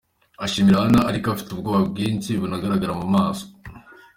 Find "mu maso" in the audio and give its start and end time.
2.99-3.45